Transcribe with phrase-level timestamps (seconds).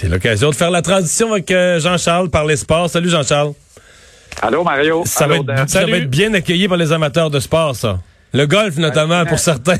[0.00, 2.88] C'est l'occasion de faire la transition avec euh, Jean-Charles par les sports.
[2.88, 3.52] Salut Jean-Charles.
[4.40, 5.02] Allô Mario.
[5.04, 7.98] Ça, va être, ça va être bien accueilli par les amateurs de sport, ça.
[8.32, 9.74] Le golf notamment pour certains.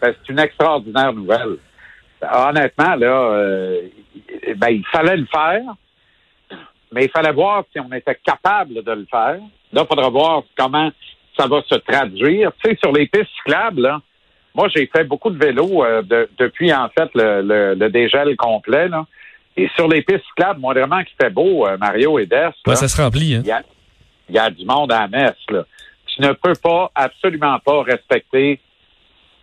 [0.00, 1.56] Ben, c'est une extraordinaire nouvelle.
[2.22, 3.80] Honnêtement, là, euh,
[4.56, 5.62] ben, il fallait le faire,
[6.92, 9.40] mais il fallait voir si on était capable de le faire.
[9.72, 10.90] Là, il faudra voir comment
[11.36, 12.52] ça va se traduire.
[12.62, 14.00] Tu sais, sur les pistes cyclables, là,
[14.54, 16.02] moi, j'ai fait beaucoup de vélo euh,
[16.38, 18.88] depuis, en fait, le, le, dégel complet.
[18.88, 19.04] Là.
[19.56, 22.48] Et sur les pistes cyclables, moi, vraiment, qui fait beau, euh, Mario et Des.
[22.74, 23.34] ça se remplit.
[23.34, 23.42] Hein?
[24.28, 25.34] Il y, a, du monde à la messe.
[25.50, 25.64] Là.
[26.06, 28.60] Tu ne peux pas, absolument pas respecter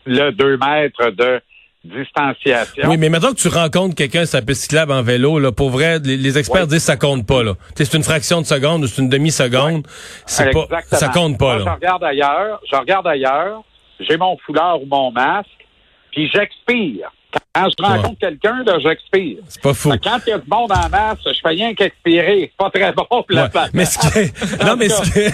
[0.06, 1.42] le 2 mètres de
[1.84, 2.90] distanciation.
[2.90, 5.72] Oui, mais maintenant que tu rencontres quelqu'un sur la piste cyclable en vélo, là, pour
[5.72, 7.44] vrai, les, experts disent que ça compte pas.
[7.44, 7.56] Là.
[7.76, 9.86] C'est une fraction de seconde ou c'est une demi-seconde.
[10.26, 11.58] C'est pas, ça compte pas.
[11.58, 11.66] là.
[11.66, 13.64] je regarde ailleurs, je regarde ailleurs,
[14.02, 15.66] j'ai mon foulard ou mon masque,
[16.12, 17.12] puis j'expire.
[17.54, 19.38] Quand je rencontre quelqu'un, là, j'expire.
[19.50, 19.92] C'est pas fou.
[20.02, 22.52] Quand il y a du monde en masse, je fais rien qu'expirer.
[22.52, 23.70] C'est pas très bon pour la ouais.
[23.74, 24.64] Mais ce qui est...
[24.66, 25.34] Non, mais ce qui est...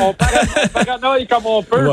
[0.00, 0.14] on, on,
[0.72, 1.90] paranoïe comme on peut.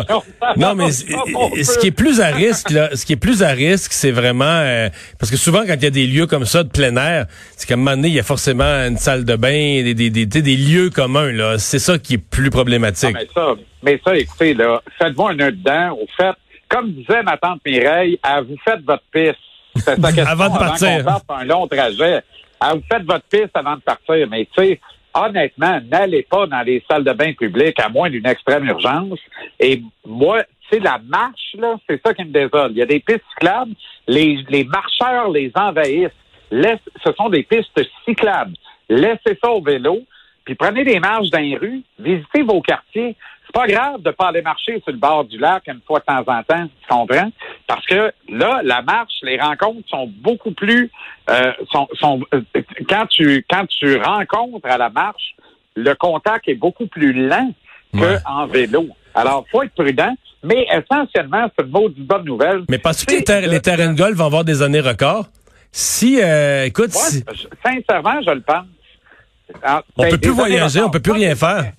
[0.55, 3.91] non, mais ce qui est plus à risque, là, ce qui est plus à risque,
[3.91, 4.45] c'est vraiment...
[4.45, 7.25] Euh, parce que souvent, quand il y a des lieux comme ça de plein air,
[7.57, 10.09] c'est qu'à un moment donné, il y a forcément une salle de bain, des, des,
[10.09, 11.31] des, des lieux communs.
[11.31, 11.57] là.
[11.57, 13.13] C'est ça qui est plus problématique.
[13.13, 13.53] mais ça,
[13.83, 15.91] mais ça, écoutez, là, faites-vous un nœud dedans.
[16.01, 16.33] Au fait,
[16.69, 19.37] comme disait ma tante Mireille, vous faites votre piste.
[19.75, 21.07] C'est sa question avant de partir.
[21.07, 22.21] Avant un long trajet.
[22.61, 24.27] vous faites votre piste avant de partir.
[24.29, 24.79] Mais tu sais,
[25.13, 29.19] honnêtement, n'allez pas dans les salles de bain publiques à moins d'une extrême urgence.
[29.59, 32.71] Et moi, tu sais, la marche, là, c'est ça qui me désole.
[32.71, 33.73] Il y a des pistes cyclables.
[34.07, 36.09] Les, les marcheurs les envahissent.
[36.49, 38.53] Laisse, ce sont des pistes cyclables.
[38.89, 39.99] Laissez ça au vélo.
[40.45, 43.17] Puis prenez des marches dans les rues, visitez vos quartiers.
[43.57, 46.19] Pas grave de pas aller marcher sur le bord du lac une fois de temps
[46.19, 47.31] en temps, tu comprends?
[47.65, 50.91] Parce que là, la marche, les rencontres sont beaucoup plus
[51.31, 52.41] euh, sont, sont euh,
[52.87, 55.35] quand tu quand tu rencontres à la marche,
[55.75, 57.51] le contact est beaucoup plus lent
[57.97, 58.89] qu'en vélo.
[59.15, 60.13] Alors, faut être prudent,
[60.43, 62.63] mais essentiellement, c'est une bonne nouvelle.
[62.69, 65.25] Mais parce que les, les terrains de golf vont avoir des années records?
[65.71, 68.67] Si, euh, écoute, sincèrement, je le pense.
[69.63, 71.71] Ah, on peut plus voyager, on peut plus rien faire.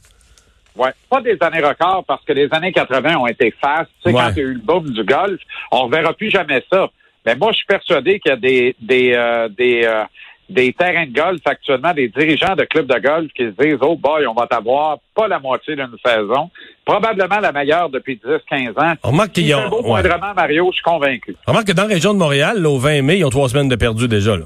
[0.78, 3.90] Ouais, pas des années records parce que les années 80 ont été fastes.
[4.02, 5.40] Tu sais, quand il y a eu le boom du golf,
[5.72, 6.88] on ne verra plus jamais ça.
[7.26, 10.04] Mais moi, je suis persuadé qu'il y a des des euh, des euh,
[10.48, 13.96] des terrains de golf actuellement, des dirigeants de clubs de golf qui se disent Oh
[13.96, 16.50] boy, on va t'avoir pas la moitié d'une saison.
[16.84, 18.94] Probablement la meilleure depuis 10-15 ans.
[19.02, 19.68] Remarque qu'ils ont.
[19.68, 20.02] beau ouais.
[20.34, 21.36] Mario, je suis convaincu.
[21.46, 23.76] Remarque que dans la région de Montréal, au 20 mai, ils ont trois semaines de
[23.76, 24.36] perdu déjà.
[24.36, 24.44] Là.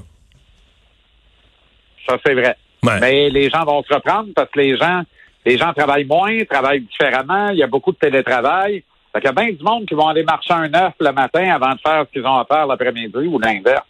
[2.07, 2.57] Ça, c'est vrai.
[2.83, 5.03] Mais les gens vont se reprendre parce que les gens,
[5.45, 7.49] les gens travaillent moins, travaillent différemment.
[7.49, 8.83] Il y a beaucoup de télétravail.
[9.11, 11.53] Fait qu'il y a bien du monde qui vont aller marcher un œuf le matin
[11.53, 13.85] avant de faire ce qu'ils ont à faire l'après-midi ou l'inverse.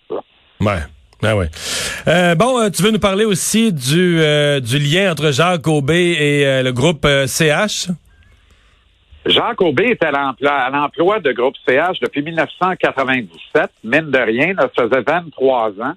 [0.59, 0.81] Ouais.
[1.25, 1.49] Ah ouais.
[2.07, 6.17] Euh, bon, euh, tu veux nous parler aussi du, euh, du lien entre Jacques Aubé
[6.19, 7.87] et le groupe CH?
[9.25, 10.11] Jacques Aubé est à
[10.69, 15.93] l'emploi de groupe CH depuis 1997, mine de rien, ça faisait 23 ans.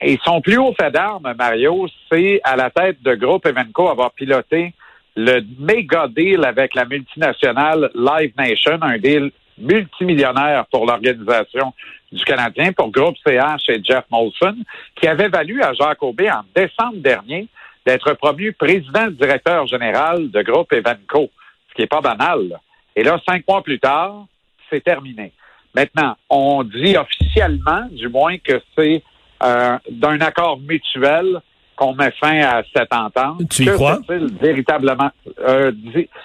[0.00, 4.12] Et son plus haut fait d'armes, Mario, c'est à la tête de groupe Evenco avoir
[4.12, 4.74] piloté
[5.16, 11.72] le méga deal avec la multinationale Live Nation, un deal multimillionnaire pour l'organisation
[12.12, 14.56] du Canadien, pour Groupe CH et Jeff Molson,
[14.94, 17.48] qui avait valu à Jacques Aubé en décembre dernier
[17.86, 21.30] d'être promu président directeur général de Groupe Evenco,
[21.70, 22.60] ce qui n'est pas banal.
[22.94, 24.26] Et là, cinq mois plus tard,
[24.68, 25.32] c'est terminé.
[25.74, 29.02] Maintenant, on dit officiellement, du moins, que c'est
[29.42, 31.40] euh, d'un accord mutuel
[31.76, 33.48] qu'on met fin à cette entente.
[33.50, 34.00] Tu y crois?
[34.08, 35.10] véritablement?
[35.46, 35.72] Euh,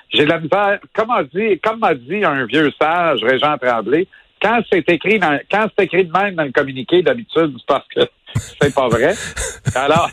[0.09, 0.79] J'ai la misère.
[0.93, 4.07] Comme a dit, comme a dit un vieux sage, Régent Tremblay,
[4.41, 7.87] quand c'est écrit dans, quand c'est écrit de même dans le communiqué, d'habitude, c'est parce
[7.93, 8.01] que
[8.61, 9.13] c'est pas vrai.
[9.75, 10.09] Alors,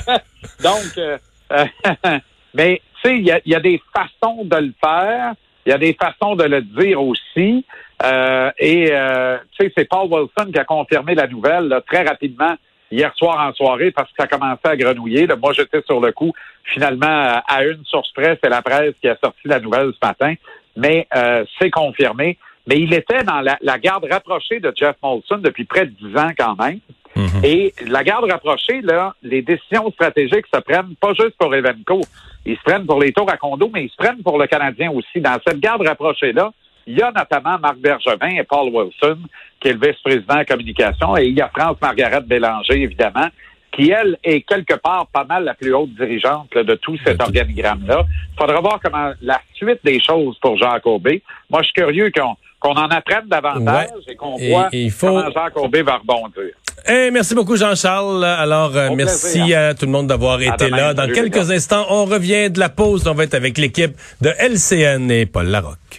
[0.63, 1.19] donc, euh,
[2.55, 5.35] mais tu sais, il y a, y a des façons de le faire.
[5.67, 7.65] Il y a des façons de le dire aussi.
[8.03, 12.55] Euh, et euh, tu sais, c'est Paul Wilson qui a confirmé la nouvelle très rapidement
[12.91, 15.27] hier soir en soirée parce que ça commençait à grenouiller.
[15.27, 16.33] Là, moi, j'étais sur le coup.
[16.65, 20.35] Finalement, à une source presse, c'est la presse qui a sorti la nouvelle ce matin.
[20.77, 22.39] Mais euh, c'est confirmé.
[22.67, 26.31] Mais il était dans la, garde rapprochée de Jeff Molson depuis près de dix ans
[26.37, 26.81] quand même.
[27.17, 27.45] Mm-hmm.
[27.45, 32.01] Et la garde rapprochée, là, les décisions stratégiques se prennent pas juste pour Evenco.
[32.47, 34.91] Ils se prennent pour les tours à condo, mais ils se prennent pour le Canadien
[34.91, 35.21] aussi.
[35.21, 36.53] Dans cette garde rapprochée-là,
[36.87, 39.19] il y a notamment Marc Bergevin et Paul Wilson,
[39.61, 43.29] qui est le vice-président en communication, et il y a France-Margaret Bélanger, évidemment,
[43.73, 48.05] qui, elle, est quelque part pas mal la plus haute dirigeante de tout cet organigramme-là.
[48.33, 51.23] Il faudra voir comment la suite des choses pour Jacques Aubé.
[51.51, 55.83] Moi, je suis curieux qu'on qu'on en apprenne davantage et qu'on voit comment Jacques Aubé
[55.83, 56.55] va rebondir.
[56.89, 58.25] Merci beaucoup, Jean-Charles.
[58.25, 60.95] Alors, euh, merci à tout le monde d'avoir été là.
[60.95, 63.07] Dans quelques instants, on revient de la pause.
[63.07, 65.79] On va être avec l'équipe de LCN et Paul Larocque.